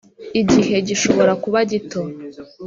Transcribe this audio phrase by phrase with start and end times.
[0.41, 2.01] igihe gishobora kuba gito.